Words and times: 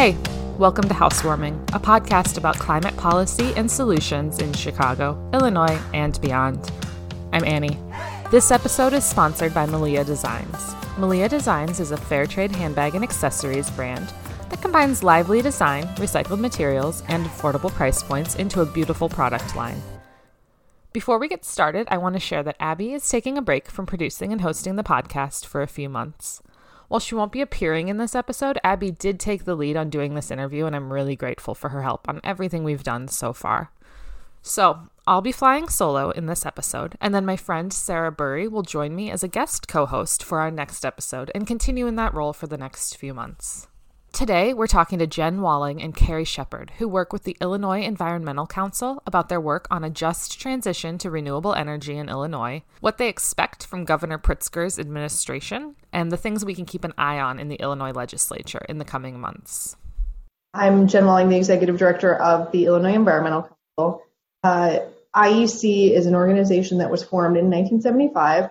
Hey, 0.00 0.16
welcome 0.56 0.88
to 0.88 0.94
Housewarming, 0.94 1.62
a 1.74 1.78
podcast 1.78 2.38
about 2.38 2.58
climate 2.58 2.96
policy 2.96 3.52
and 3.54 3.70
solutions 3.70 4.38
in 4.38 4.50
Chicago, 4.54 5.22
Illinois, 5.34 5.78
and 5.92 6.18
beyond. 6.22 6.72
I'm 7.34 7.44
Annie. 7.44 7.76
This 8.30 8.50
episode 8.50 8.94
is 8.94 9.04
sponsored 9.04 9.52
by 9.52 9.66
Malia 9.66 10.02
Designs. 10.02 10.74
Malia 10.96 11.28
Designs 11.28 11.80
is 11.80 11.90
a 11.90 11.98
fair 11.98 12.24
trade 12.24 12.50
handbag 12.50 12.94
and 12.94 13.04
accessories 13.04 13.70
brand 13.72 14.10
that 14.48 14.62
combines 14.62 15.02
lively 15.02 15.42
design, 15.42 15.84
recycled 15.96 16.40
materials, 16.40 17.02
and 17.08 17.26
affordable 17.26 17.70
price 17.70 18.02
points 18.02 18.36
into 18.36 18.62
a 18.62 18.72
beautiful 18.72 19.10
product 19.10 19.54
line. 19.54 19.82
Before 20.94 21.18
we 21.18 21.28
get 21.28 21.44
started, 21.44 21.86
I 21.90 21.98
want 21.98 22.14
to 22.14 22.20
share 22.20 22.42
that 22.44 22.56
Abby 22.58 22.94
is 22.94 23.06
taking 23.06 23.36
a 23.36 23.42
break 23.42 23.70
from 23.70 23.84
producing 23.84 24.32
and 24.32 24.40
hosting 24.40 24.76
the 24.76 24.82
podcast 24.82 25.44
for 25.44 25.60
a 25.60 25.66
few 25.68 25.90
months. 25.90 26.40
While 26.90 26.98
she 26.98 27.14
won't 27.14 27.30
be 27.30 27.40
appearing 27.40 27.86
in 27.86 27.98
this 27.98 28.16
episode, 28.16 28.58
Abby 28.64 28.90
did 28.90 29.20
take 29.20 29.44
the 29.44 29.54
lead 29.54 29.76
on 29.76 29.90
doing 29.90 30.14
this 30.14 30.28
interview, 30.28 30.66
and 30.66 30.74
I'm 30.74 30.92
really 30.92 31.14
grateful 31.14 31.54
for 31.54 31.68
her 31.68 31.82
help 31.82 32.08
on 32.08 32.20
everything 32.24 32.64
we've 32.64 32.82
done 32.82 33.06
so 33.06 33.32
far. 33.32 33.70
So, 34.42 34.88
I'll 35.06 35.20
be 35.20 35.30
flying 35.30 35.68
solo 35.68 36.10
in 36.10 36.26
this 36.26 36.44
episode, 36.44 36.96
and 37.00 37.14
then 37.14 37.24
my 37.24 37.36
friend 37.36 37.72
Sarah 37.72 38.10
Burry 38.10 38.48
will 38.48 38.62
join 38.62 38.96
me 38.96 39.08
as 39.08 39.22
a 39.22 39.28
guest 39.28 39.68
co 39.68 39.86
host 39.86 40.24
for 40.24 40.40
our 40.40 40.50
next 40.50 40.84
episode 40.84 41.30
and 41.32 41.46
continue 41.46 41.86
in 41.86 41.94
that 41.94 42.12
role 42.12 42.32
for 42.32 42.48
the 42.48 42.58
next 42.58 42.96
few 42.96 43.14
months. 43.14 43.68
Today, 44.12 44.52
we're 44.52 44.66
talking 44.66 44.98
to 44.98 45.06
Jen 45.06 45.40
Walling 45.40 45.80
and 45.80 45.94
Carrie 45.94 46.24
Shepard, 46.24 46.72
who 46.78 46.88
work 46.88 47.12
with 47.12 47.22
the 47.22 47.36
Illinois 47.40 47.82
Environmental 47.82 48.46
Council 48.46 49.02
about 49.06 49.28
their 49.28 49.40
work 49.40 49.68
on 49.70 49.84
a 49.84 49.88
just 49.88 50.38
transition 50.38 50.98
to 50.98 51.10
renewable 51.10 51.54
energy 51.54 51.96
in 51.96 52.08
Illinois, 52.08 52.62
what 52.80 52.98
they 52.98 53.08
expect 53.08 53.66
from 53.66 53.84
Governor 53.84 54.18
Pritzker's 54.18 54.78
administration, 54.78 55.76
and 55.92 56.10
the 56.10 56.16
things 56.16 56.44
we 56.44 56.56
can 56.56 56.66
keep 56.66 56.84
an 56.84 56.92
eye 56.98 57.20
on 57.20 57.38
in 57.38 57.48
the 57.48 57.56
Illinois 57.56 57.92
legislature 57.92 58.64
in 58.68 58.78
the 58.78 58.84
coming 58.84 59.18
months. 59.20 59.76
I'm 60.52 60.88
Jen 60.88 61.06
Walling, 61.06 61.28
the 61.28 61.36
Executive 61.36 61.78
Director 61.78 62.14
of 62.14 62.50
the 62.50 62.66
Illinois 62.66 62.94
Environmental 62.94 63.48
Council. 63.78 64.02
Uh, 64.42 64.80
IEC 65.14 65.92
is 65.92 66.06
an 66.06 66.16
organization 66.16 66.78
that 66.78 66.90
was 66.90 67.02
formed 67.02 67.36
in 67.36 67.48
1975 67.48 68.50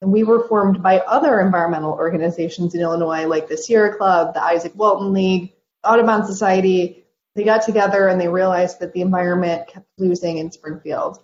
and 0.00 0.12
we 0.12 0.22
were 0.22 0.46
formed 0.46 0.82
by 0.82 1.00
other 1.00 1.40
environmental 1.40 1.92
organizations 1.92 2.74
in 2.74 2.80
Illinois, 2.80 3.26
like 3.26 3.48
the 3.48 3.56
Sierra 3.56 3.96
Club, 3.96 4.34
the 4.34 4.40
Izaak 4.40 4.74
Walton 4.76 5.12
League, 5.12 5.52
Audubon 5.84 6.24
Society. 6.24 7.04
They 7.34 7.44
got 7.44 7.62
together 7.62 8.08
and 8.08 8.20
they 8.20 8.28
realized 8.28 8.80
that 8.80 8.92
the 8.92 9.00
environment 9.00 9.68
kept 9.68 9.86
losing 9.98 10.38
in 10.38 10.50
Springfield. 10.50 11.18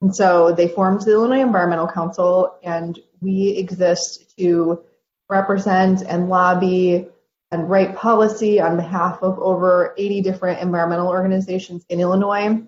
And 0.00 0.14
so 0.14 0.52
they 0.52 0.68
formed 0.68 1.02
the 1.02 1.12
Illinois 1.12 1.40
Environmental 1.40 1.88
Council, 1.88 2.56
and 2.62 2.98
we 3.20 3.48
exist 3.56 4.36
to 4.38 4.82
represent 5.28 6.02
and 6.02 6.28
lobby 6.28 7.08
and 7.50 7.68
write 7.68 7.96
policy 7.96 8.60
on 8.60 8.76
behalf 8.76 9.22
of 9.22 9.38
over 9.38 9.94
80 9.96 10.20
different 10.20 10.60
environmental 10.60 11.08
organizations 11.08 11.84
in 11.88 11.98
Illinois. 11.98 12.62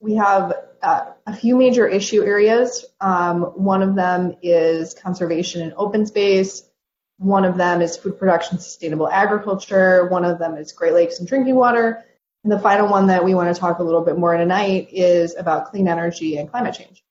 We 0.00 0.14
have 0.16 0.52
uh, 0.82 1.12
a 1.26 1.34
few 1.34 1.56
major 1.56 1.86
issue 1.86 2.22
areas. 2.22 2.84
Um, 3.00 3.42
one 3.42 3.82
of 3.82 3.96
them 3.96 4.36
is 4.42 4.94
conservation 4.94 5.62
and 5.62 5.74
open 5.76 6.06
space. 6.06 6.62
One 7.18 7.44
of 7.44 7.56
them 7.56 7.82
is 7.82 7.96
food 7.96 8.18
production, 8.18 8.58
sustainable 8.58 9.08
agriculture. 9.08 10.06
One 10.08 10.24
of 10.24 10.38
them 10.38 10.56
is 10.56 10.72
Great 10.72 10.92
Lakes 10.92 11.18
and 11.18 11.26
drinking 11.26 11.56
water. 11.56 12.04
And 12.44 12.52
the 12.52 12.60
final 12.60 12.88
one 12.88 13.08
that 13.08 13.24
we 13.24 13.34
want 13.34 13.52
to 13.52 13.60
talk 13.60 13.80
a 13.80 13.82
little 13.82 14.04
bit 14.04 14.18
more 14.18 14.36
tonight 14.36 14.88
is 14.92 15.34
about 15.34 15.70
clean 15.70 15.88
energy 15.88 16.36
and 16.36 16.48
climate 16.48 16.74
change. 16.74 17.02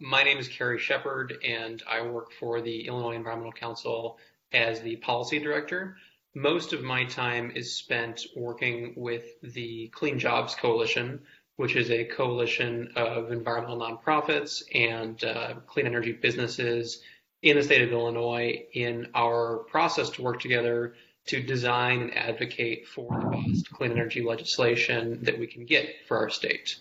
My 0.00 0.22
name 0.22 0.38
is 0.38 0.48
Carrie 0.48 0.78
Shepard, 0.78 1.38
and 1.44 1.82
I 1.88 2.02
work 2.02 2.32
for 2.32 2.60
the 2.60 2.86
Illinois 2.86 3.14
Environmental 3.14 3.52
Council 3.52 4.18
as 4.52 4.80
the 4.80 4.96
policy 4.96 5.38
director. 5.38 5.96
Most 6.34 6.72
of 6.72 6.82
my 6.82 7.04
time 7.04 7.52
is 7.54 7.76
spent 7.76 8.26
working 8.34 8.94
with 8.96 9.24
the 9.42 9.88
Clean 9.88 10.18
Jobs 10.18 10.54
Coalition, 10.54 11.20
which 11.58 11.74
is 11.74 11.90
a 11.90 12.04
coalition 12.04 12.92
of 12.94 13.32
environmental 13.32 13.76
nonprofits 13.76 14.62
and 14.72 15.24
uh, 15.24 15.54
clean 15.66 15.86
energy 15.86 16.12
businesses 16.12 17.02
in 17.42 17.56
the 17.56 17.62
state 17.64 17.82
of 17.82 17.90
Illinois 17.90 18.64
in 18.74 19.08
our 19.12 19.58
process 19.68 20.08
to 20.10 20.22
work 20.22 20.40
together 20.40 20.94
to 21.26 21.42
design 21.42 22.00
and 22.00 22.16
advocate 22.16 22.86
for 22.86 23.10
the 23.20 23.26
best 23.26 23.70
clean 23.72 23.90
energy 23.90 24.22
legislation 24.22 25.18
that 25.24 25.36
we 25.36 25.48
can 25.48 25.66
get 25.66 25.88
for 26.06 26.16
our 26.16 26.30
state. 26.30 26.76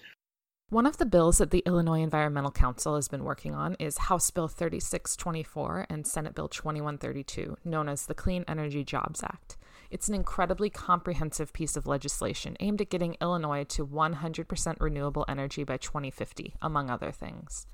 One 0.69 0.85
of 0.85 0.97
the 0.97 1.05
bills 1.05 1.37
that 1.37 1.51
the 1.51 1.63
Illinois 1.65 2.01
Environmental 2.01 2.51
Council 2.51 2.95
has 2.95 3.07
been 3.07 3.23
working 3.23 3.55
on 3.55 3.75
is 3.75 3.97
House 3.97 4.29
Bill 4.31 4.49
3624 4.49 5.85
and 5.89 6.05
Senate 6.05 6.35
Bill 6.35 6.49
2132, 6.49 7.55
known 7.63 7.87
as 7.87 8.05
the 8.05 8.13
Clean 8.13 8.43
Energy 8.49 8.83
Jobs 8.83 9.23
Act. 9.23 9.55
It's 9.89 10.09
an 10.09 10.13
incredibly 10.13 10.69
comprehensive 10.69 11.53
piece 11.53 11.77
of 11.77 11.87
legislation 11.87 12.57
aimed 12.59 12.81
at 12.81 12.89
getting 12.89 13.15
Illinois 13.21 13.63
to 13.63 13.87
100% 13.87 14.75
renewable 14.81 15.23
energy 15.29 15.63
by 15.63 15.77
2050, 15.77 16.55
among 16.61 16.89
other 16.89 17.13
things. 17.13 17.65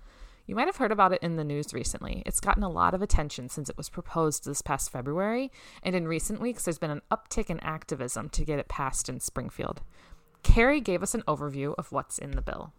You 0.45 0.53
might 0.53 0.67
have 0.67 0.77
heard 0.77 0.91
about 0.91 1.13
it 1.13 1.23
in 1.23 1.35
the 1.35 1.43
news 1.43 1.73
recently. 1.73 2.21
It's 2.27 2.39
gotten 2.39 2.61
a 2.61 2.69
lot 2.69 2.93
of 2.93 3.01
attention 3.01 3.49
since 3.49 3.71
it 3.71 3.77
was 3.77 3.89
proposed 3.89 4.45
this 4.45 4.61
past 4.61 4.91
February, 4.91 5.51
and 5.81 5.95
in 5.95 6.07
recent 6.07 6.39
weeks, 6.39 6.65
there's 6.65 6.77
been 6.77 6.91
an 6.91 7.01
uptick 7.09 7.49
in 7.49 7.59
activism 7.61 8.29
to 8.29 8.45
get 8.45 8.59
it 8.59 8.67
passed 8.67 9.09
in 9.09 9.19
Springfield. 9.19 9.81
Carrie 10.43 10.81
gave 10.81 11.01
us 11.01 11.15
an 11.15 11.23
overview 11.23 11.73
of 11.79 11.91
what's 11.91 12.19
in 12.19 12.31
the 12.31 12.41
bill. 12.43 12.71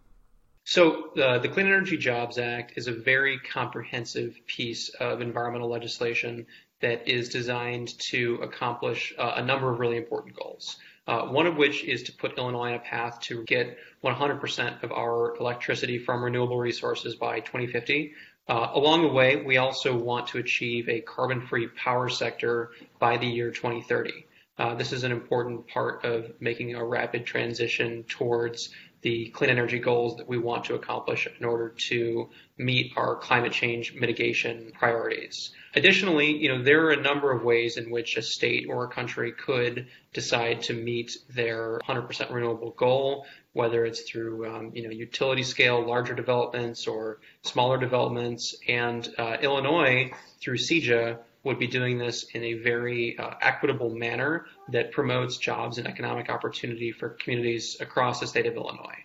So, 0.67 1.11
uh, 1.11 1.37
the 1.37 1.47
Clean 1.47 1.67
Energy 1.67 1.95
Jobs 1.95 2.39
Act 2.39 2.73
is 2.75 2.87
a 2.87 2.91
very 2.91 3.37
comprehensive 3.37 4.35
piece 4.47 4.89
of 4.89 5.21
environmental 5.21 5.69
legislation 5.69 6.47
that 6.81 7.07
is 7.07 7.29
designed 7.29 7.97
to 8.09 8.39
accomplish 8.41 9.13
uh, 9.15 9.33
a 9.35 9.43
number 9.43 9.71
of 9.71 9.79
really 9.79 9.97
important 9.97 10.35
goals. 10.35 10.77
Uh, 11.05 11.27
one 11.27 11.45
of 11.45 11.55
which 11.55 11.83
is 11.83 12.01
to 12.03 12.13
put 12.13 12.39
Illinois 12.39 12.69
on 12.69 12.73
a 12.73 12.79
path 12.79 13.19
to 13.21 13.43
get 13.43 13.77
100% 14.03 14.81
of 14.81 14.91
our 14.91 15.37
electricity 15.37 15.99
from 15.99 16.23
renewable 16.23 16.57
resources 16.57 17.13
by 17.13 17.41
2050. 17.41 18.13
Uh, 18.47 18.69
along 18.73 19.03
the 19.03 19.13
way, 19.13 19.35
we 19.35 19.57
also 19.57 19.95
want 19.95 20.25
to 20.29 20.39
achieve 20.39 20.89
a 20.89 20.99
carbon-free 21.01 21.67
power 21.75 22.09
sector 22.09 22.71
by 22.97 23.17
the 23.17 23.27
year 23.27 23.51
2030. 23.51 24.25
Uh, 24.57 24.73
this 24.73 24.93
is 24.93 25.03
an 25.03 25.11
important 25.11 25.67
part 25.67 26.05
of 26.05 26.31
making 26.39 26.73
a 26.73 26.83
rapid 26.83 27.25
transition 27.25 28.03
towards 28.07 28.69
the 29.05 29.29
clean 29.29 29.51
energy 29.51 29.77
goals 29.77 30.17
that 30.17 30.27
we 30.27 30.39
want 30.39 30.65
to 30.65 30.73
accomplish 30.73 31.27
in 31.39 31.45
order 31.45 31.69
to 31.69 32.27
meet 32.57 32.91
our 32.97 33.15
climate 33.15 33.51
change 33.51 33.93
mitigation 33.93 34.71
priorities. 34.73 35.51
Additionally, 35.75 36.35
you 36.35 36.49
know, 36.49 36.63
there 36.63 36.87
are 36.87 36.89
a 36.89 36.99
number 36.99 37.31
of 37.31 37.43
ways 37.43 37.77
in 37.77 37.91
which 37.91 38.17
a 38.17 38.23
state 38.23 38.65
or 38.67 38.85
a 38.85 38.87
country 38.87 39.31
could 39.31 39.85
decide 40.11 40.63
to 40.63 40.73
meet 40.73 41.19
their 41.29 41.79
100% 41.87 42.33
renewable 42.33 42.71
goal, 42.71 43.27
whether 43.53 43.85
it's 43.85 44.01
through, 44.09 44.47
um, 44.47 44.71
you 44.73 44.81
know, 44.81 44.89
utility 44.89 45.43
scale, 45.43 45.85
larger 45.85 46.15
developments 46.15 46.87
or 46.87 47.19
smaller 47.43 47.77
developments. 47.77 48.55
And 48.67 49.07
uh, 49.19 49.37
Illinois, 49.39 50.13
through 50.41 50.57
CEJA, 50.57 51.19
would 51.45 51.59
be 51.59 51.67
doing 51.67 51.97
this 51.97 52.23
in 52.33 52.43
a 52.43 52.53
very 52.55 53.17
uh, 53.17 53.35
equitable 53.41 53.91
manner 53.91 54.45
that 54.69 54.91
promotes 54.91 55.37
jobs 55.37 55.77
and 55.77 55.87
economic 55.87 56.29
opportunity 56.29 56.91
for 56.91 57.09
communities 57.09 57.77
across 57.79 58.19
the 58.19 58.27
state 58.27 58.47
of 58.47 58.55
Illinois. 58.55 58.97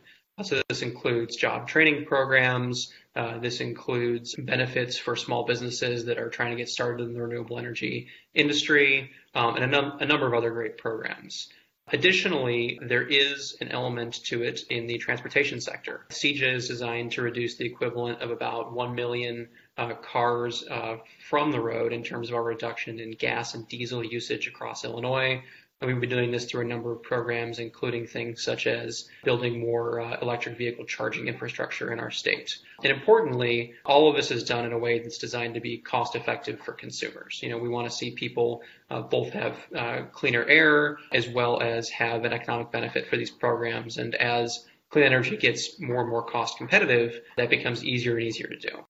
So 0.42 0.62
this 0.68 0.80
includes 0.80 1.36
job 1.36 1.68
training 1.68 2.06
programs. 2.06 2.92
Uh, 3.14 3.38
this 3.38 3.60
includes 3.60 4.34
benefits 4.34 4.96
for 4.96 5.14
small 5.14 5.44
businesses 5.44 6.06
that 6.06 6.18
are 6.18 6.30
trying 6.30 6.52
to 6.52 6.56
get 6.56 6.70
started 6.70 7.06
in 7.06 7.12
the 7.12 7.22
renewable 7.22 7.58
energy 7.58 8.08
industry, 8.32 9.10
um, 9.34 9.56
and 9.56 9.64
a, 9.64 9.66
num- 9.66 9.98
a 10.00 10.06
number 10.06 10.26
of 10.26 10.32
other 10.32 10.50
great 10.50 10.78
programs. 10.78 11.48
Additionally, 11.92 12.78
there 12.80 13.02
is 13.02 13.56
an 13.60 13.68
element 13.68 14.24
to 14.26 14.42
it 14.42 14.60
in 14.70 14.86
the 14.86 14.98
transportation 14.98 15.60
sector. 15.60 16.06
CEJA 16.10 16.54
is 16.54 16.68
designed 16.68 17.12
to 17.12 17.22
reduce 17.22 17.56
the 17.56 17.66
equivalent 17.66 18.22
of 18.22 18.30
about 18.30 18.72
1 18.72 18.94
million 18.94 19.48
uh, 19.80 19.94
cars 19.94 20.62
uh, 20.70 20.98
from 21.28 21.50
the 21.50 21.60
road 21.60 21.92
in 21.92 22.04
terms 22.04 22.28
of 22.28 22.34
our 22.34 22.42
reduction 22.42 23.00
in 23.00 23.12
gas 23.12 23.54
and 23.54 23.66
diesel 23.66 24.04
usage 24.04 24.46
across 24.46 24.84
Illinois. 24.84 25.42
And 25.80 25.90
we've 25.90 26.00
been 26.00 26.10
doing 26.10 26.30
this 26.30 26.44
through 26.44 26.60
a 26.60 26.68
number 26.68 26.92
of 26.92 27.02
programs, 27.02 27.58
including 27.58 28.06
things 28.06 28.44
such 28.44 28.66
as 28.66 29.08
building 29.24 29.58
more 29.58 30.02
uh, 30.02 30.18
electric 30.20 30.58
vehicle 30.58 30.84
charging 30.84 31.26
infrastructure 31.26 31.90
in 31.90 31.98
our 31.98 32.10
state. 32.10 32.58
And 32.84 32.92
importantly, 32.92 33.72
all 33.86 34.10
of 34.10 34.16
this 34.16 34.30
is 34.30 34.44
done 34.44 34.66
in 34.66 34.74
a 34.74 34.78
way 34.78 34.98
that's 34.98 35.16
designed 35.16 35.54
to 35.54 35.60
be 35.60 35.78
cost 35.78 36.16
effective 36.16 36.60
for 36.60 36.74
consumers. 36.74 37.40
You 37.42 37.48
know, 37.48 37.56
we 37.56 37.70
want 37.70 37.88
to 37.88 37.96
see 37.96 38.10
people 38.10 38.60
uh, 38.90 39.00
both 39.00 39.32
have 39.32 39.56
uh, 39.74 40.02
cleaner 40.12 40.44
air 40.44 40.98
as 41.12 41.26
well 41.26 41.62
as 41.62 41.88
have 41.88 42.26
an 42.26 42.34
economic 42.34 42.70
benefit 42.70 43.08
for 43.08 43.16
these 43.16 43.30
programs. 43.30 43.96
And 43.96 44.14
as 44.14 44.66
clean 44.90 45.06
energy 45.06 45.38
gets 45.38 45.80
more 45.80 46.02
and 46.02 46.10
more 46.10 46.26
cost 46.26 46.58
competitive, 46.58 47.22
that 47.38 47.48
becomes 47.48 47.82
easier 47.82 48.18
and 48.18 48.26
easier 48.26 48.48
to 48.48 48.58
do. 48.58 48.84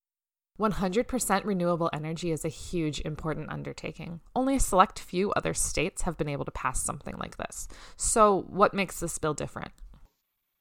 100% 0.61 1.45
renewable 1.47 1.89
energy 1.91 2.31
is 2.31 2.45
a 2.45 2.49
huge, 2.49 3.01
important 3.01 3.51
undertaking. 3.51 4.21
Only 4.37 4.57
a 4.57 4.61
select 4.61 4.99
few 4.99 5.33
other 5.33 5.55
states 5.55 6.03
have 6.03 6.19
been 6.19 6.29
able 6.29 6.45
to 6.45 6.51
pass 6.51 6.85
something 6.85 7.17
like 7.17 7.39
this. 7.39 7.67
So, 7.97 8.45
what 8.49 8.75
makes 8.75 9.01
this 9.01 9.17
bill 9.17 9.33
different? 9.33 9.73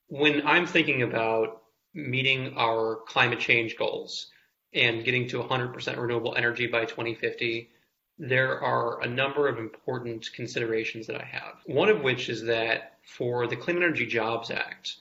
When 0.08 0.48
I'm 0.48 0.66
thinking 0.66 1.02
about 1.02 1.64
meeting 1.94 2.54
our 2.56 3.00
climate 3.08 3.40
change 3.40 3.76
goals 3.76 4.28
and 4.74 5.04
getting 5.04 5.28
to 5.28 5.44
100% 5.44 5.98
renewable 5.98 6.36
energy 6.36 6.68
by 6.68 6.86
2050, 6.86 7.70
there 8.18 8.62
are 8.62 9.02
a 9.02 9.08
number 9.08 9.50
of 9.50 9.58
important 9.58 10.30
considerations 10.34 11.08
that 11.08 11.20
I 11.20 11.26
have. 11.26 11.56
One 11.66 11.90
of 11.90 12.02
which 12.02 12.30
is 12.30 12.44
that 12.44 12.94
for 13.04 13.48
the 13.48 13.56
Clean 13.58 13.76
Energy 13.76 14.06
Jobs 14.06 14.50
Act, 14.50 14.96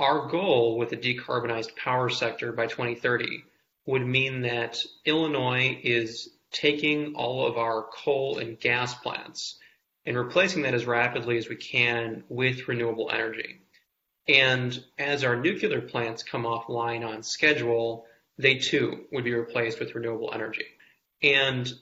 our 0.00 0.26
goal 0.28 0.78
with 0.78 0.92
a 0.92 0.96
decarbonized 0.96 1.76
power 1.76 2.08
sector 2.08 2.52
by 2.52 2.66
2030 2.66 3.44
would 3.86 4.04
mean 4.04 4.42
that 4.42 4.82
Illinois 5.04 5.78
is 5.82 6.28
taking 6.50 7.14
all 7.14 7.46
of 7.46 7.56
our 7.56 7.86
coal 7.92 8.38
and 8.38 8.58
gas 8.58 8.94
plants 8.94 9.58
and 10.04 10.16
replacing 10.16 10.62
that 10.62 10.74
as 10.74 10.86
rapidly 10.86 11.38
as 11.38 11.48
we 11.48 11.56
can 11.56 12.24
with 12.28 12.68
renewable 12.68 13.10
energy. 13.10 13.60
And 14.28 14.82
as 14.98 15.24
our 15.24 15.36
nuclear 15.36 15.80
plants 15.80 16.22
come 16.22 16.44
offline 16.44 17.06
on 17.06 17.22
schedule, 17.22 18.06
they 18.38 18.56
too 18.56 19.04
would 19.12 19.24
be 19.24 19.34
replaced 19.34 19.78
with 19.78 19.94
renewable 19.94 20.30
energy. 20.32 20.66
And 21.22 21.72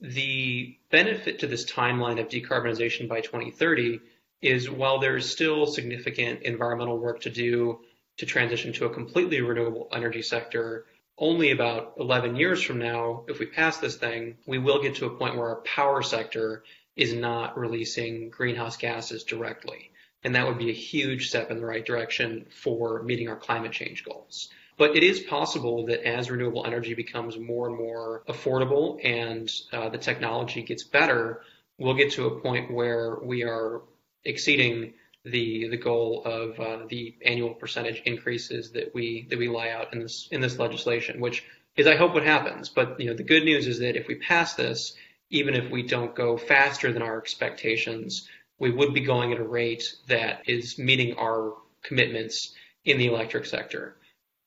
the 0.00 0.76
benefit 0.90 1.38
to 1.40 1.46
this 1.46 1.70
timeline 1.70 2.20
of 2.20 2.28
decarbonization 2.28 3.08
by 3.08 3.20
2030 3.22 4.00
is 4.42 4.68
while 4.70 4.98
there's 4.98 5.30
still 5.30 5.66
significant 5.66 6.42
environmental 6.42 6.98
work 6.98 7.20
to 7.22 7.30
do 7.30 7.80
to 8.18 8.26
transition 8.26 8.72
to 8.74 8.86
a 8.86 8.90
completely 8.90 9.40
renewable 9.40 9.88
energy 9.92 10.22
sector, 10.22 10.86
only 11.18 11.50
about 11.50 11.94
11 11.98 12.36
years 12.36 12.62
from 12.62 12.78
now, 12.78 13.24
if 13.28 13.38
we 13.38 13.46
pass 13.46 13.78
this 13.78 13.96
thing, 13.96 14.36
we 14.46 14.58
will 14.58 14.82
get 14.82 14.96
to 14.96 15.06
a 15.06 15.16
point 15.16 15.36
where 15.36 15.48
our 15.48 15.62
power 15.62 16.02
sector 16.02 16.62
is 16.94 17.12
not 17.12 17.58
releasing 17.58 18.30
greenhouse 18.30 18.76
gases 18.76 19.24
directly. 19.24 19.90
And 20.24 20.34
that 20.34 20.46
would 20.46 20.58
be 20.58 20.70
a 20.70 20.74
huge 20.74 21.28
step 21.28 21.50
in 21.50 21.58
the 21.58 21.66
right 21.66 21.84
direction 21.84 22.46
for 22.50 23.02
meeting 23.02 23.28
our 23.28 23.36
climate 23.36 23.72
change 23.72 24.04
goals. 24.04 24.48
But 24.78 24.94
it 24.94 25.02
is 25.02 25.20
possible 25.20 25.86
that 25.86 26.06
as 26.06 26.30
renewable 26.30 26.66
energy 26.66 26.94
becomes 26.94 27.38
more 27.38 27.68
and 27.68 27.78
more 27.78 28.22
affordable 28.28 29.00
and 29.02 29.50
uh, 29.72 29.88
the 29.88 29.98
technology 29.98 30.62
gets 30.62 30.84
better, 30.84 31.42
we'll 31.78 31.94
get 31.94 32.12
to 32.12 32.26
a 32.26 32.40
point 32.40 32.70
where 32.70 33.16
we 33.22 33.42
are 33.42 33.82
exceeding 34.24 34.94
the 35.26 35.68
the 35.68 35.76
goal 35.76 36.22
of 36.24 36.58
uh, 36.60 36.86
the 36.88 37.14
annual 37.24 37.54
percentage 37.54 38.02
increases 38.06 38.70
that 38.72 38.94
we 38.94 39.26
that 39.30 39.38
we 39.38 39.48
lay 39.48 39.70
out 39.70 39.92
in 39.92 40.00
this 40.00 40.28
in 40.30 40.40
this 40.40 40.58
legislation, 40.58 41.20
which 41.20 41.44
is 41.76 41.86
I 41.86 41.96
hope 41.96 42.14
what 42.14 42.24
happens. 42.24 42.68
But 42.68 43.00
you 43.00 43.06
know 43.06 43.14
the 43.14 43.22
good 43.22 43.44
news 43.44 43.66
is 43.66 43.80
that 43.80 43.96
if 43.96 44.06
we 44.06 44.14
pass 44.14 44.54
this, 44.54 44.94
even 45.30 45.54
if 45.54 45.70
we 45.70 45.82
don't 45.82 46.14
go 46.14 46.36
faster 46.36 46.92
than 46.92 47.02
our 47.02 47.18
expectations, 47.18 48.28
we 48.58 48.70
would 48.70 48.94
be 48.94 49.00
going 49.00 49.32
at 49.32 49.40
a 49.40 49.44
rate 49.44 49.94
that 50.08 50.42
is 50.46 50.78
meeting 50.78 51.16
our 51.18 51.54
commitments 51.82 52.54
in 52.84 52.98
the 52.98 53.06
electric 53.06 53.46
sector. 53.46 53.96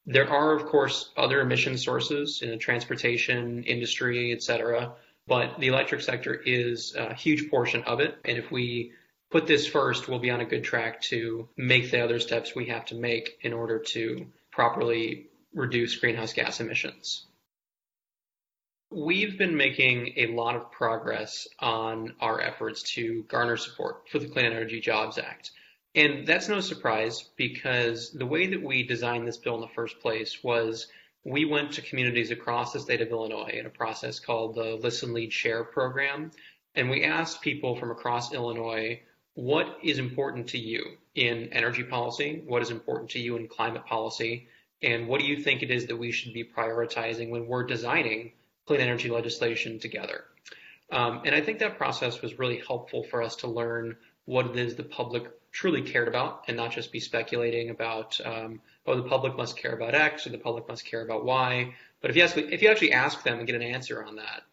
There 0.05 0.29
are, 0.29 0.55
of 0.55 0.65
course, 0.65 1.11
other 1.17 1.41
emission 1.41 1.77
sources 1.77 2.41
in 2.41 2.49
the 2.49 2.57
transportation 2.57 3.63
industry, 3.63 4.31
et 4.31 4.41
cetera, 4.41 4.93
but 5.27 5.59
the 5.59 5.67
electric 5.67 6.01
sector 6.01 6.33
is 6.33 6.95
a 6.95 7.13
huge 7.13 7.49
portion 7.51 7.83
of 7.83 7.99
it. 7.99 8.17
And 8.25 8.37
if 8.37 8.49
we 8.49 8.93
put 9.29 9.47
this 9.47 9.67
first, 9.67 10.07
we'll 10.07 10.19
be 10.19 10.31
on 10.31 10.41
a 10.41 10.45
good 10.45 10.63
track 10.63 11.01
to 11.01 11.47
make 11.55 11.91
the 11.91 12.03
other 12.03 12.19
steps 12.19 12.55
we 12.55 12.65
have 12.67 12.85
to 12.85 12.95
make 12.95 13.37
in 13.41 13.53
order 13.53 13.79
to 13.79 14.27
properly 14.51 15.27
reduce 15.53 15.95
greenhouse 15.95 16.33
gas 16.33 16.59
emissions. 16.59 17.25
We've 18.91 19.37
been 19.37 19.55
making 19.55 20.13
a 20.17 20.27
lot 20.27 20.55
of 20.55 20.71
progress 20.71 21.47
on 21.59 22.15
our 22.19 22.41
efforts 22.41 22.81
to 22.93 23.23
garner 23.27 23.55
support 23.55 24.09
for 24.09 24.17
the 24.17 24.27
Clean 24.27 24.47
Energy 24.47 24.79
Jobs 24.79 25.19
Act. 25.19 25.51
And 25.93 26.25
that's 26.25 26.49
no 26.49 26.59
surprise 26.59 27.29
because 27.35 28.11
the 28.11 28.25
way 28.25 28.47
that 28.47 28.63
we 28.63 28.83
designed 28.83 29.27
this 29.27 29.37
bill 29.37 29.55
in 29.55 29.61
the 29.61 29.67
first 29.67 29.99
place 29.99 30.43
was 30.43 30.87
we 31.23 31.45
went 31.45 31.73
to 31.73 31.81
communities 31.81 32.31
across 32.31 32.73
the 32.73 32.79
state 32.79 33.01
of 33.01 33.09
Illinois 33.09 33.55
in 33.59 33.65
a 33.67 33.71
process 33.71 34.19
called 34.19 34.55
the 34.55 34.75
Listen, 34.81 35.13
Lead, 35.13 35.33
Share 35.33 35.63
program. 35.63 36.31
And 36.73 36.89
we 36.89 37.03
asked 37.03 37.41
people 37.41 37.75
from 37.75 37.91
across 37.91 38.33
Illinois 38.33 39.01
what 39.39 39.77
is 39.81 40.00
important 40.00 40.50
to 40.50 40.57
you 40.57 40.97
in 41.15 41.47
energy 41.53 41.83
policy, 41.83 42.44
what 42.45 42.62
is 42.62 42.71
important 42.71 43.09
to 43.09 43.19
you 43.19 43.38
in 43.38 43.47
climate 43.47 43.86
policy, 43.86 44.50
and 44.81 45.07
what 45.07 45.21
do 45.21 45.25
you 45.25 45.41
think 45.41 45.63
it 45.63 45.71
is 45.71 45.86
that 45.86 45.95
we 45.95 46.12
should 46.12 46.33
be 46.33 46.44
prioritizing 46.44 47.30
when 47.30 47.47
we're 47.47 47.63
designing 47.63 48.33
clean 48.68 48.81
energy 48.81 49.09
legislation 49.09 49.80
together. 49.80 50.25
Um, 50.91 51.21
and 51.24 51.33
I 51.33 51.39
think 51.39 51.59
that 51.59 51.77
process 51.77 52.21
was 52.21 52.38
really 52.38 52.62
helpful 52.68 53.03
for 53.03 53.24
us 53.24 53.38
to 53.38 53.47
learn 53.47 53.95
what 54.25 54.45
it 54.45 54.57
is 54.57 54.75
the 54.75 54.83
public 54.83 55.24
truly 55.53 55.83
cared 55.83 56.09
about 56.09 56.44
and 56.50 56.57
not 56.57 56.71
just 56.71 56.91
be 56.91 57.00
speculating 57.00 57.69
about, 57.69 58.19
um, 58.25 58.59
oh, 58.86 58.95
the 58.95 59.07
public 59.07 59.38
must 59.38 59.56
care 59.56 59.74
about 59.74 59.95
X 59.95 60.27
or 60.27 60.31
the 60.31 60.38
public 60.38 60.68
must 60.68 60.83
care 60.83 61.01
about 61.01 61.24
Y. 61.24 61.74
But 62.01 62.12
if 62.12 62.18
you, 62.18 62.24
actually, 62.24 62.53
if 62.53 62.62
you 62.62 62.68
actually 62.68 62.91
ask 62.91 63.24
them 63.24 63.38
and 63.38 63.47
get 63.47 63.56
an 63.56 63.62
answer 63.62 64.03
on 64.03 64.18
that, 64.18 64.44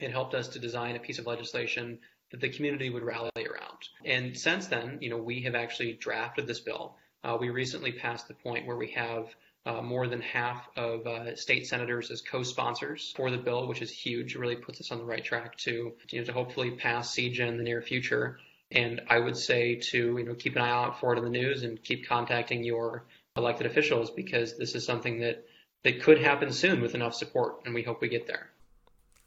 it 0.00 0.10
helped 0.10 0.34
us 0.34 0.48
to 0.48 0.58
design 0.58 0.96
a 0.96 0.98
piece 0.98 1.20
of 1.20 1.26
legislation 1.26 2.00
that 2.32 2.40
the 2.40 2.48
community 2.48 2.90
would 2.90 3.04
rally 3.04 3.30
around. 3.36 3.88
And 4.04 4.36
since 4.36 4.66
then, 4.66 4.98
you 5.00 5.10
know, 5.10 5.18
we 5.18 5.42
have 5.42 5.54
actually 5.54 5.92
drafted 5.92 6.46
this 6.46 6.60
bill. 6.60 6.96
Uh, 7.22 7.36
we 7.38 7.50
recently 7.50 7.92
passed 7.92 8.26
the 8.26 8.34
point 8.34 8.66
where 8.66 8.76
we 8.76 8.90
have 8.92 9.28
uh, 9.64 9.80
more 9.80 10.08
than 10.08 10.20
half 10.20 10.66
of 10.76 11.06
uh, 11.06 11.36
state 11.36 11.66
senators 11.66 12.10
as 12.10 12.20
co-sponsors 12.20 13.12
for 13.16 13.30
the 13.30 13.38
bill, 13.38 13.68
which 13.68 13.80
is 13.80 13.90
huge. 13.90 14.34
It 14.34 14.40
really 14.40 14.56
puts 14.56 14.80
us 14.80 14.90
on 14.90 14.98
the 14.98 15.04
right 15.04 15.24
track 15.24 15.56
to, 15.58 15.92
you 16.10 16.18
know, 16.18 16.24
to 16.24 16.32
hopefully 16.32 16.72
pass 16.72 17.14
CEJA 17.14 17.46
in 17.46 17.58
the 17.58 17.62
near 17.62 17.80
future. 17.80 18.38
And 18.72 19.02
I 19.08 19.18
would 19.18 19.36
say 19.36 19.76
to, 19.76 20.18
you 20.18 20.24
know, 20.24 20.34
keep 20.34 20.56
an 20.56 20.62
eye 20.62 20.70
out 20.70 20.98
for 20.98 21.14
it 21.14 21.18
in 21.18 21.24
the 21.24 21.30
news 21.30 21.62
and 21.62 21.82
keep 21.82 22.08
contacting 22.08 22.64
your 22.64 23.04
elected 23.36 23.66
officials 23.66 24.10
because 24.10 24.56
this 24.56 24.74
is 24.74 24.84
something 24.84 25.20
that, 25.20 25.44
that 25.84 26.02
could 26.02 26.20
happen 26.20 26.52
soon 26.52 26.80
with 26.80 26.94
enough 26.94 27.14
support, 27.14 27.60
and 27.64 27.74
we 27.74 27.82
hope 27.82 28.00
we 28.00 28.08
get 28.08 28.26
there. 28.26 28.51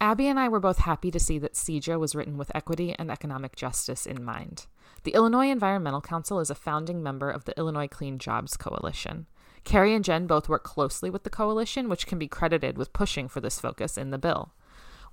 Abby 0.01 0.27
and 0.27 0.37
I 0.37 0.49
were 0.49 0.59
both 0.59 0.79
happy 0.79 1.09
to 1.09 1.19
see 1.19 1.39
that 1.39 1.53
CEJA 1.53 1.97
was 1.97 2.15
written 2.15 2.37
with 2.37 2.53
equity 2.53 2.93
and 2.99 3.09
economic 3.09 3.55
justice 3.55 4.05
in 4.05 4.23
mind. 4.23 4.65
The 5.03 5.13
Illinois 5.13 5.49
Environmental 5.49 6.01
Council 6.01 6.39
is 6.39 6.49
a 6.49 6.55
founding 6.55 7.01
member 7.01 7.29
of 7.29 7.45
the 7.45 7.57
Illinois 7.57 7.87
Clean 7.87 8.19
Jobs 8.19 8.57
Coalition. 8.57 9.27
Carrie 9.63 9.95
and 9.95 10.03
Jen 10.03 10.27
both 10.27 10.49
work 10.49 10.63
closely 10.63 11.09
with 11.09 11.23
the 11.23 11.29
coalition, 11.29 11.87
which 11.87 12.07
can 12.07 12.19
be 12.19 12.27
credited 12.27 12.77
with 12.77 12.93
pushing 12.93 13.29
for 13.29 13.39
this 13.39 13.59
focus 13.59 13.97
in 13.97 14.11
the 14.11 14.17
bill. 14.17 14.51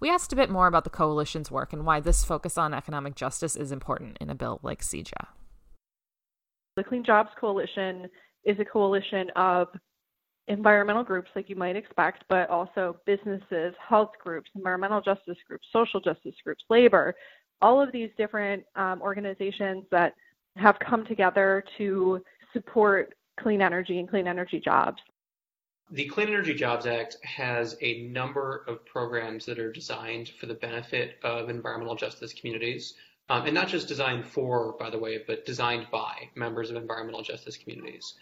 We 0.01 0.11
asked 0.11 0.33
a 0.33 0.37
bit 0.37 0.51
more 0.51 0.67
about 0.67 0.83
the 0.83 0.91
coalition's 0.91 1.51
work 1.51 1.73
and 1.73 1.87
why 1.87 2.01
this 2.01 2.25
focus 2.25 2.59
on 2.59 2.75
economic 2.75 3.15
justice 3.15 3.55
is 3.55 3.71
important 3.71 4.19
in 4.21 4.31
a 4.31 4.35
bill 4.35 4.59
like 4.65 4.83
CEJA. 4.83 5.29
The 6.75 6.83
Clean 6.83 7.05
Jobs 7.05 7.31
Coalition 7.41 8.09
is 8.45 8.59
a 8.59 8.65
coalition 8.65 9.31
of 9.37 9.69
environmental 10.49 11.05
groups 11.05 11.31
like 11.35 11.49
you 11.49 11.57
might 11.57 11.77
expect, 11.77 12.25
but 12.29 12.49
also 12.51 12.97
businesses, 13.07 13.75
health 13.87 14.11
groups, 14.23 14.51
environmental 14.55 15.01
justice 15.01 15.39
groups, 15.47 15.67
social 15.73 16.01
justice 16.01 16.35
groups, 16.45 16.65
labor, 16.69 17.15
all 17.61 17.81
of 17.81 17.93
these 17.93 18.11
different 18.17 18.65
um, 18.75 19.01
organizations 19.01 19.85
that 19.91 20.15
have 20.57 20.79
come 20.79 21.07
together 21.07 21.65
to 21.79 22.23
support 22.53 23.15
clean 23.41 23.63
energy 23.63 23.99
and 23.99 24.09
clean 24.09 24.27
energy 24.27 24.61
jobs. 24.61 25.01
The 25.91 26.07
Clean 26.07 26.29
Energy 26.29 26.55
Jobs 26.55 26.87
Act 26.87 27.19
has 27.23 27.77
a 27.83 28.05
number 28.09 28.65
of 28.67 28.85
programs 28.87 29.45
that 29.45 29.59
are 29.59 29.71
designed 29.71 30.31
for 30.41 30.47
the 30.47 30.55
benefit 30.55 31.19
of 31.23 31.51
environmental 31.51 31.97
justice 31.97 32.33
communities. 32.33 32.95
Um, 33.29 33.47
and 33.47 33.55
not 33.55 33.69
just 33.69 33.89
designed 33.89 34.27
for, 34.27 34.73
by 34.79 34.91
the 34.91 34.99
way, 34.99 35.23
but 35.27 35.47
designed 35.47 35.87
by 35.93 36.29
members 36.35 36.71
of 36.71 36.77
environmental 36.77 37.23
justice 37.23 37.57
communities. 37.57 38.15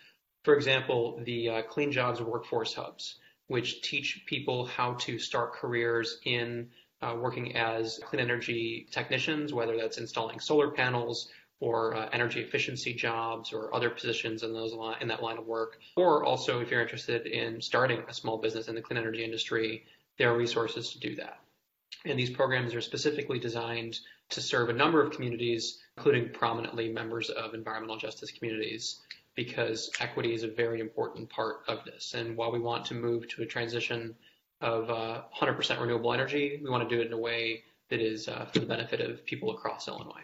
For 0.43 0.55
example, 0.55 1.21
the 1.23 1.49
uh, 1.49 1.63
Clean 1.63 1.93
Jobs 1.93 2.21
Workforce 2.23 2.75
Hubs, 2.75 3.17
which 3.49 3.83
teach 3.83 4.25
people 4.27 4.65
how 4.65 4.95
to 4.95 5.19
start 5.19 5.53
careers 5.53 6.19
in 6.25 6.71
uh, 7.03 7.17
working 7.19 7.57
as 7.57 8.01
clean 8.05 8.21
energy 8.21 8.87
technicians, 8.91 9.53
whether 9.53 9.77
that's 9.77 9.99
installing 9.99 10.41
solar 10.41 10.71
panels 10.71 11.29
or 11.61 11.95
uh, 11.95 12.09
energy 12.13 12.41
efficiency 12.41 12.95
jobs 12.95 13.53
or 13.53 13.75
other 13.75 13.91
positions 13.91 14.43
in 14.43 14.53
those 14.53 14.75
in 15.01 15.09
that 15.09 15.23
line 15.23 15.37
of 15.37 15.47
work. 15.47 15.79
Or 15.97 16.25
also, 16.25 16.61
if 16.61 16.71
you're 16.71 16.81
interested 16.81 17.27
in 17.27 17.61
starting 17.61 18.03
a 18.09 18.15
small 18.15 18.39
business 18.39 18.69
in 18.69 18.75
the 18.75 18.83
clean 18.83 18.99
energy 18.99 19.25
industry, 19.25 19.85
there 20.19 20.33
are 20.33 20.37
resources 20.37 20.93
to 20.93 20.99
do 20.99 21.17
that. 21.17 21.39
And 22.07 22.19
these 22.19 22.31
programs 22.31 22.75
are 22.75 22.81
specifically 22.81 23.39
designed 23.39 23.99
to 24.31 24.41
serve 24.41 24.71
a 24.71 24.73
number 24.73 25.03
of 25.03 25.13
communities, 25.13 25.79
including 25.97 26.31
prominently 26.31 26.91
members 26.91 27.29
of 27.29 27.53
environmental 27.53 27.99
justice 27.99 28.31
communities, 28.31 29.01
because 29.35 29.91
equity 30.01 30.35
is 30.35 30.43
a 30.43 30.49
very 30.49 30.81
important 30.81 31.29
part 31.31 31.63
of 31.69 31.85
this. 31.85 32.15
And 32.15 32.37
while 32.37 32.53
we 32.53 32.59
want 32.59 32.85
to 32.87 32.95
move 32.95 33.29
to 33.29 33.43
a 33.43 33.47
transition 33.47 34.15
of 34.61 34.91
uh, 34.91 35.23
100% 35.41 35.81
renewable 35.81 36.13
energy, 36.13 36.61
we 36.63 36.71
want 36.71 36.89
to 36.89 36.95
do 36.95 37.01
it 37.01 37.07
in 37.07 37.13
a 37.13 37.19
way 37.19 37.63
that 37.89 38.01
is 38.01 38.29
uh, 38.29 38.47
for 38.47 38.61
the 38.61 38.67
benefit 38.67 39.01
of 39.01 39.25
people 39.25 39.51
across 39.51 39.89
Illinois. 39.89 40.23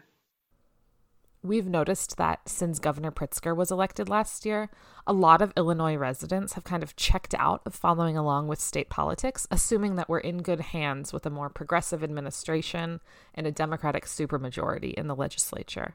We've 1.42 1.68
noticed 1.68 2.16
that 2.16 2.48
since 2.48 2.80
Governor 2.80 3.12
Pritzker 3.12 3.54
was 3.54 3.70
elected 3.70 4.08
last 4.08 4.44
year, 4.44 4.68
a 5.06 5.12
lot 5.12 5.40
of 5.40 5.52
Illinois 5.56 5.94
residents 5.94 6.54
have 6.54 6.64
kind 6.64 6.82
of 6.82 6.96
checked 6.96 7.36
out 7.38 7.62
of 7.64 7.72
following 7.72 8.16
along 8.16 8.48
with 8.48 8.60
state 8.60 8.88
politics, 8.88 9.46
assuming 9.48 9.94
that 9.94 10.08
we're 10.08 10.18
in 10.18 10.42
good 10.42 10.60
hands 10.60 11.12
with 11.12 11.24
a 11.24 11.30
more 11.30 11.48
progressive 11.48 12.02
administration 12.02 13.00
and 13.32 13.46
a 13.46 13.52
Democratic 13.52 14.06
supermajority 14.06 14.92
in 14.94 15.06
the 15.06 15.14
legislature. 15.14 15.94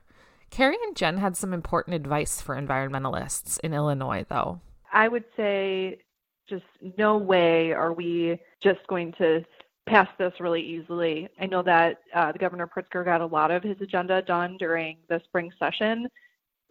Carrie 0.52 0.78
and 0.84 0.96
Jen 0.96 1.18
had 1.18 1.36
some 1.36 1.54
important 1.54 1.96
advice 1.96 2.42
for 2.42 2.56
environmentalists 2.56 3.60
in 3.62 3.74
Illinois, 3.74 4.26
though. 4.30 4.60
I 4.94 5.08
would 5.08 5.24
say 5.36 6.00
just 6.48 6.66
no 6.98 7.18
way 7.18 7.72
are 7.72 7.94
we 7.94 8.38
just 8.62 8.86
going 8.88 9.14
to 9.14 9.44
pass 9.88 10.10
this 10.20 10.34
really 10.40 10.62
easily. 10.62 11.30
I 11.40 11.46
know 11.46 11.64
that 11.64 12.02
uh, 12.14 12.34
the 12.34 12.38
Governor 12.40 12.68
Pritzker 12.68 13.04
got 13.06 13.22
a 13.22 13.26
lot 13.26 13.50
of 13.50 13.64
his 13.64 13.80
agenda 13.80 14.22
done 14.22 14.58
during 14.58 14.98
the 15.08 15.22
spring 15.24 15.52
session, 15.58 16.08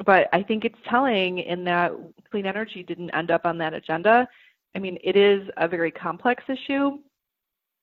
but 0.04 0.28
I 0.32 0.42
think 0.42 0.64
it's 0.64 0.78
telling 0.88 1.38
in 1.38 1.64
that 1.64 1.92
clean 2.30 2.46
energy 2.46 2.82
didn't 2.82 3.10
end 3.10 3.30
up 3.30 3.46
on 3.46 3.56
that 3.58 3.75
agenda. 3.75 4.28
I 4.75 4.78
mean, 4.78 4.99
it 5.02 5.16
is 5.16 5.49
a 5.56 5.66
very 5.66 5.90
complex 5.90 6.44
issue, 6.49 6.99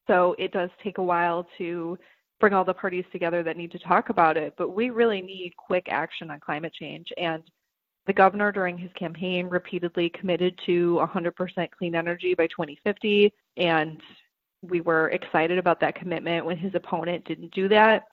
so 0.05 0.35
it 0.37 0.51
does 0.51 0.69
take 0.83 0.99
a 0.99 1.03
while 1.03 1.47
to 1.57 1.97
bring 2.39 2.53
all 2.53 2.63
the 2.63 2.73
parties 2.73 3.05
together 3.11 3.43
that 3.43 3.57
need 3.57 3.71
to 3.71 3.79
talk 3.79 4.09
about 4.09 4.37
it, 4.37 4.53
but 4.57 4.69
we 4.75 4.89
really 4.89 5.21
need 5.21 5.53
quick 5.57 5.87
action 5.89 6.29
on 6.29 6.39
climate 6.39 6.73
change. 6.73 7.07
And 7.17 7.43
the 8.05 8.13
governor, 8.13 8.51
during 8.51 8.77
his 8.77 8.91
campaign, 8.93 9.47
repeatedly 9.47 10.09
committed 10.09 10.57
to 10.65 10.95
100% 11.13 11.71
clean 11.71 11.95
energy 11.95 12.33
by 12.33 12.47
2050. 12.47 13.33
And 13.57 14.01
we 14.61 14.81
were 14.81 15.09
excited 15.09 15.57
about 15.57 15.79
that 15.81 15.95
commitment 15.95 16.45
when 16.45 16.57
his 16.57 16.73
opponent 16.73 17.25
didn't 17.25 17.53
do 17.53 17.67
that. 17.69 18.03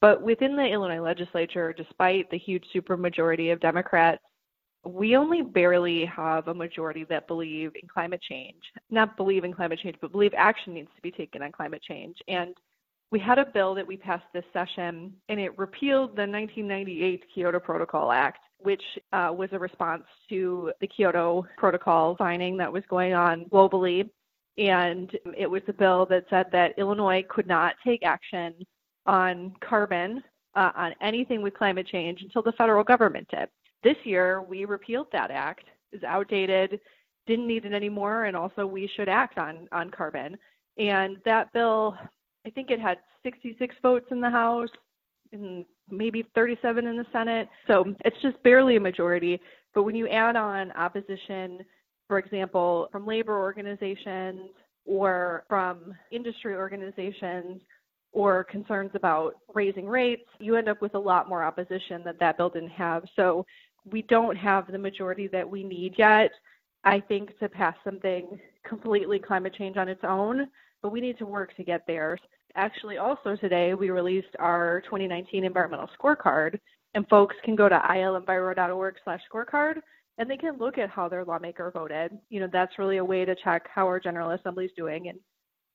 But 0.00 0.22
within 0.22 0.56
the 0.56 0.66
Illinois 0.66 1.00
legislature, 1.00 1.72
despite 1.72 2.30
the 2.30 2.38
huge 2.38 2.64
supermajority 2.74 3.52
of 3.52 3.60
Democrats, 3.60 4.22
we 4.86 5.16
only 5.16 5.42
barely 5.42 6.04
have 6.04 6.48
a 6.48 6.54
majority 6.54 7.04
that 7.04 7.26
believe 7.26 7.72
in 7.80 7.88
climate 7.88 8.20
change. 8.20 8.62
Not 8.90 9.16
believe 9.16 9.44
in 9.44 9.52
climate 9.52 9.80
change, 9.82 9.96
but 10.00 10.12
believe 10.12 10.34
action 10.36 10.74
needs 10.74 10.90
to 10.94 11.02
be 11.02 11.10
taken 11.10 11.42
on 11.42 11.52
climate 11.52 11.82
change. 11.82 12.16
And 12.28 12.54
we 13.14 13.20
had 13.20 13.38
a 13.38 13.46
bill 13.46 13.76
that 13.76 13.86
we 13.86 13.96
passed 13.96 14.24
this 14.32 14.44
session, 14.52 15.12
and 15.28 15.38
it 15.38 15.56
repealed 15.56 16.16
the 16.16 16.26
1998 16.26 17.22
Kyoto 17.32 17.60
Protocol 17.60 18.10
Act, 18.10 18.40
which 18.58 18.82
uh, 19.12 19.30
was 19.32 19.48
a 19.52 19.58
response 19.58 20.02
to 20.28 20.72
the 20.80 20.88
Kyoto 20.88 21.46
Protocol 21.56 22.16
signing 22.18 22.56
that 22.56 22.72
was 22.72 22.82
going 22.90 23.12
on 23.12 23.44
globally. 23.44 24.10
And 24.58 25.16
it 25.38 25.48
was 25.48 25.62
a 25.68 25.72
bill 25.72 26.06
that 26.06 26.24
said 26.28 26.46
that 26.50 26.76
Illinois 26.76 27.24
could 27.28 27.46
not 27.46 27.76
take 27.86 28.04
action 28.04 28.52
on 29.06 29.54
carbon, 29.60 30.20
uh, 30.56 30.72
on 30.74 30.92
anything 31.00 31.40
with 31.40 31.54
climate 31.54 31.86
change 31.86 32.20
until 32.20 32.42
the 32.42 32.50
federal 32.58 32.82
government 32.82 33.28
did. 33.30 33.48
This 33.84 33.96
year, 34.02 34.42
we 34.42 34.64
repealed 34.64 35.06
that 35.12 35.30
act. 35.30 35.66
It's 35.92 36.02
outdated, 36.02 36.80
didn't 37.28 37.46
need 37.46 37.64
it 37.64 37.74
anymore, 37.74 38.24
and 38.24 38.36
also 38.36 38.66
we 38.66 38.90
should 38.96 39.08
act 39.08 39.38
on, 39.38 39.68
on 39.70 39.92
carbon. 39.92 40.36
And 40.78 41.18
that 41.24 41.52
bill, 41.52 41.96
I 42.46 42.50
think 42.50 42.70
it 42.70 42.80
had 42.80 42.98
66 43.22 43.74
votes 43.82 44.06
in 44.10 44.20
the 44.20 44.30
House 44.30 44.68
and 45.32 45.64
maybe 45.90 46.24
37 46.34 46.86
in 46.86 46.96
the 46.96 47.06
Senate. 47.12 47.48
So 47.66 47.94
it's 48.04 48.20
just 48.22 48.42
barely 48.42 48.76
a 48.76 48.80
majority. 48.80 49.40
But 49.74 49.84
when 49.84 49.94
you 49.94 50.08
add 50.08 50.36
on 50.36 50.70
opposition, 50.72 51.60
for 52.06 52.18
example, 52.18 52.88
from 52.92 53.06
labor 53.06 53.38
organizations 53.38 54.50
or 54.84 55.44
from 55.48 55.94
industry 56.10 56.54
organizations 56.54 57.62
or 58.12 58.44
concerns 58.44 58.90
about 58.94 59.34
raising 59.54 59.88
rates, 59.88 60.28
you 60.38 60.54
end 60.56 60.68
up 60.68 60.80
with 60.80 60.94
a 60.94 60.98
lot 60.98 61.28
more 61.28 61.42
opposition 61.42 62.02
that 62.04 62.20
that 62.20 62.36
bill 62.36 62.50
didn't 62.50 62.68
have. 62.70 63.04
So 63.16 63.44
we 63.84 64.02
don't 64.02 64.36
have 64.36 64.70
the 64.70 64.78
majority 64.78 65.26
that 65.28 65.48
we 65.48 65.64
need 65.64 65.94
yet, 65.98 66.30
I 66.84 67.00
think, 67.00 67.36
to 67.40 67.48
pass 67.48 67.74
something 67.82 68.38
completely 68.66 69.18
climate 69.18 69.54
change 69.54 69.76
on 69.76 69.88
its 69.88 70.04
own, 70.04 70.48
but 70.84 70.92
we 70.92 71.00
need 71.00 71.16
to 71.16 71.24
work 71.24 71.56
to 71.56 71.64
get 71.64 71.86
there. 71.86 72.18
Actually, 72.56 72.98
also 72.98 73.34
today, 73.36 73.72
we 73.72 73.88
released 73.88 74.36
our 74.38 74.82
2019 74.82 75.42
environmental 75.42 75.88
scorecard, 75.98 76.58
and 76.92 77.08
folks 77.08 77.34
can 77.42 77.56
go 77.56 77.70
to 77.70 77.82
ilenviro.org 77.88 78.94
slash 79.02 79.20
scorecard 79.32 79.76
and 80.18 80.30
they 80.30 80.36
can 80.36 80.58
look 80.58 80.76
at 80.76 80.90
how 80.90 81.08
their 81.08 81.24
lawmaker 81.24 81.70
voted. 81.70 82.12
You 82.28 82.40
know, 82.40 82.48
that's 82.52 82.78
really 82.78 82.98
a 82.98 83.04
way 83.04 83.24
to 83.24 83.34
check 83.42 83.66
how 83.74 83.86
our 83.86 83.98
General 83.98 84.32
Assembly 84.32 84.66
is 84.66 84.70
doing. 84.76 85.08
And 85.08 85.18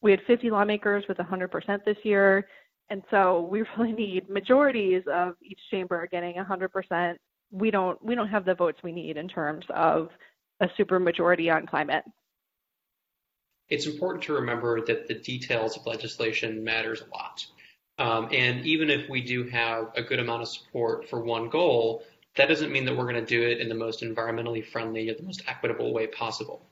we 0.01 0.11
had 0.11 0.21
50 0.27 0.51
lawmakers 0.51 1.03
with 1.09 1.17
100% 1.17 1.83
this 1.83 1.97
year. 2.03 2.47
And 2.91 3.01
so 3.09 3.49
we 3.51 3.63
really 3.77 3.91
need 3.91 4.29
majorities 4.29 5.01
of 5.11 5.33
each 5.41 5.59
chamber 5.71 6.07
getting 6.11 6.35
100%. 6.35 7.15
We 7.51 7.71
don't 7.71 8.01
we 8.05 8.13
don't 8.13 8.29
have 8.29 8.45
the 8.45 8.53
votes 8.53 8.77
we 8.83 8.91
need 8.91 9.17
in 9.17 9.27
terms 9.27 9.65
of 9.73 10.09
a 10.61 10.67
supermajority 10.79 11.53
on 11.53 11.65
climate. 11.65 12.03
It's 13.69 13.85
important 13.85 14.23
to 14.25 14.33
remember 14.33 14.85
that 14.85 15.07
the 15.07 15.13
details 15.13 15.77
of 15.77 15.85
legislation 15.85 16.63
matters 16.63 17.01
a 17.01 17.15
lot. 17.15 17.45
Um, 17.99 18.29
and 18.31 18.65
even 18.65 18.89
if 18.89 19.09
we 19.09 19.21
do 19.21 19.43
have 19.49 19.91
a 19.95 20.01
good 20.01 20.19
amount 20.19 20.41
of 20.41 20.47
support 20.47 21.09
for 21.09 21.19
one 21.19 21.49
goal, 21.49 22.03
that 22.35 22.47
doesn't 22.47 22.71
mean 22.71 22.85
that 22.85 22.95
we're 22.95 23.03
going 23.03 23.15
to 23.15 23.25
do 23.25 23.43
it 23.43 23.59
in 23.59 23.67
the 23.67 23.75
most 23.75 24.01
environmentally 24.01 24.65
friendly 24.65 25.09
or 25.09 25.15
the 25.15 25.23
most 25.23 25.43
equitable 25.47 25.93
way 25.93 26.07
possible. 26.07 26.65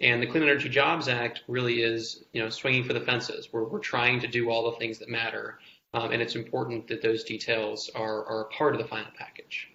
And 0.00 0.20
the 0.20 0.26
Clean 0.26 0.42
Energy 0.42 0.68
Jobs 0.68 1.08
Act 1.08 1.42
really 1.48 1.80
is, 1.82 2.24
you 2.32 2.42
know, 2.42 2.50
swinging 2.50 2.84
for 2.84 2.92
the 2.92 3.00
fences. 3.00 3.48
We're, 3.52 3.64
we're 3.64 3.78
trying 3.78 4.20
to 4.20 4.26
do 4.26 4.50
all 4.50 4.70
the 4.70 4.76
things 4.76 4.98
that 4.98 5.08
matter, 5.08 5.58
um, 5.94 6.10
and 6.10 6.20
it's 6.20 6.34
important 6.34 6.88
that 6.88 7.00
those 7.00 7.24
details 7.24 7.90
are, 7.94 8.26
are 8.26 8.42
a 8.42 8.48
part 8.48 8.74
of 8.74 8.82
the 8.82 8.88
final 8.88 9.12
package. 9.16 9.70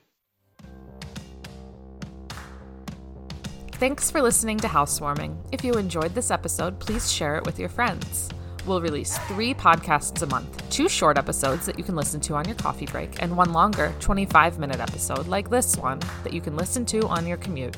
Thanks 3.79 4.11
for 4.11 4.21
listening 4.21 4.57
to 4.57 4.67
Housewarming. 4.67 5.37
If 5.53 5.63
you 5.63 5.75
enjoyed 5.75 6.13
this 6.13 6.31
episode, 6.31 6.77
please 6.81 7.09
share 7.09 7.37
it 7.37 7.45
with 7.45 7.57
your 7.57 7.69
friends. 7.69 8.27
We'll 8.65 8.81
release 8.81 9.17
three 9.19 9.53
podcasts 9.53 10.21
a 10.21 10.25
month 10.25 10.69
two 10.69 10.89
short 10.89 11.17
episodes 11.17 11.65
that 11.65 11.77
you 11.77 11.85
can 11.85 11.95
listen 11.95 12.19
to 12.19 12.35
on 12.35 12.43
your 12.43 12.57
coffee 12.57 12.87
break, 12.87 13.23
and 13.23 13.37
one 13.37 13.53
longer 13.53 13.95
25 14.01 14.59
minute 14.59 14.81
episode 14.81 15.27
like 15.27 15.49
this 15.49 15.77
one 15.77 16.01
that 16.25 16.33
you 16.33 16.41
can 16.41 16.57
listen 16.57 16.85
to 16.87 17.07
on 17.07 17.25
your 17.25 17.37
commute. 17.37 17.77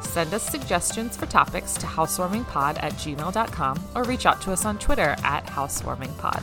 Send 0.00 0.32
us 0.32 0.42
suggestions 0.42 1.14
for 1.14 1.26
topics 1.26 1.74
to 1.74 1.84
housewarmingpod 1.84 2.82
at 2.82 2.94
gmail.com 2.94 3.84
or 3.94 4.04
reach 4.04 4.24
out 4.24 4.40
to 4.40 4.52
us 4.52 4.64
on 4.64 4.78
Twitter 4.78 5.14
at 5.22 5.44
housewarmingpod. 5.44 6.42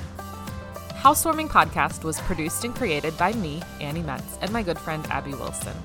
Housewarming 0.94 1.50
Podcast 1.50 2.04
was 2.04 2.22
produced 2.22 2.64
and 2.66 2.76
created 2.76 3.18
by 3.18 3.34
me, 3.34 3.64
Annie 3.82 4.04
Metz, 4.04 4.38
and 4.42 4.52
my 4.52 4.62
good 4.62 4.78
friend 4.78 5.04
Abby 5.08 5.32
Wilson. 5.32 5.76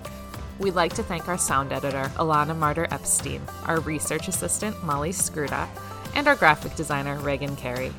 We'd 0.58 0.74
like 0.74 0.94
to 0.94 1.04
thank 1.04 1.28
our 1.28 1.38
sound 1.38 1.72
editor, 1.72 2.10
Alana 2.16 2.56
Martyr 2.56 2.88
Epstein, 2.90 3.42
our 3.66 3.78
research 3.80 4.26
assistant, 4.26 4.82
Molly 4.82 5.10
Skruda, 5.10 5.68
and 6.16 6.26
our 6.26 6.34
graphic 6.34 6.74
designer, 6.74 7.16
Reagan 7.20 7.54
Carey. 7.54 7.92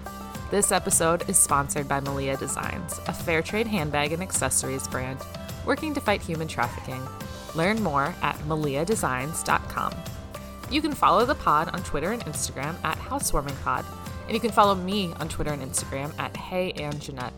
This 0.51 0.71
episode 0.71 1.29
is 1.29 1.37
sponsored 1.37 1.87
by 1.87 2.01
Malia 2.01 2.35
Designs, 2.35 2.99
a 3.07 3.13
fair 3.13 3.41
trade 3.41 3.67
handbag 3.67 4.11
and 4.11 4.21
accessories 4.21 4.87
brand 4.87 5.19
working 5.65 5.93
to 5.93 6.01
fight 6.01 6.21
human 6.21 6.47
trafficking. 6.47 7.01
Learn 7.55 7.81
more 7.81 8.13
at 8.21 8.37
maliadesigns.com. 8.39 9.93
You 10.69 10.81
can 10.81 10.93
follow 10.93 11.25
the 11.25 11.35
pod 11.35 11.69
on 11.69 11.81
Twitter 11.83 12.11
and 12.11 12.23
Instagram 12.25 12.75
at 12.83 12.97
HousewarmingPod, 12.97 13.85
and 14.25 14.33
you 14.33 14.39
can 14.39 14.51
follow 14.51 14.75
me 14.75 15.13
on 15.19 15.29
Twitter 15.29 15.53
and 15.53 15.63
Instagram 15.63 16.11
at 16.19 16.35
Hey 16.35 16.71
and 16.73 16.99
Jeanette. 17.01 17.33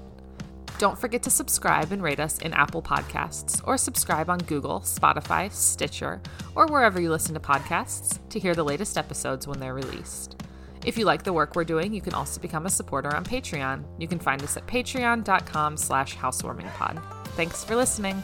Don't 0.82 0.98
forget 0.98 1.22
to 1.22 1.30
subscribe 1.30 1.92
and 1.92 2.02
rate 2.02 2.20
us 2.20 2.40
in 2.40 2.54
Apple 2.54 2.82
Podcasts 2.82 3.62
or 3.68 3.78
subscribe 3.78 4.32
on 4.32 4.40
Google, 4.40 4.80
Spotify, 4.80 5.52
Stitcher, 5.52 6.20
or 6.56 6.66
wherever 6.66 7.00
you 7.00 7.12
listen 7.12 7.36
to 7.36 7.40
podcasts 7.40 8.18
to 8.30 8.40
hear 8.40 8.56
the 8.56 8.64
latest 8.64 8.98
episodes 8.98 9.46
when 9.46 9.60
they're 9.60 9.76
released. 9.76 10.42
If 10.84 10.98
you 10.98 11.06
like 11.06 11.22
the 11.22 11.34
work 11.34 11.56
we're 11.56 11.66
doing, 11.66 11.94
you 11.94 12.02
can 12.02 12.16
also 12.16 12.42
become 12.42 12.66
a 12.66 12.72
supporter 12.72 13.16
on 13.16 13.24
Patreon. 13.24 13.84
You 14.00 14.08
can 14.08 14.18
find 14.18 14.42
us 14.42 14.58
at 14.58 14.66
patreon.com 14.66 15.78
slash 15.78 16.18
housewarmingpod. 16.18 17.00
Thanks 17.36 17.64
for 17.64 17.76
listening. 17.76 18.24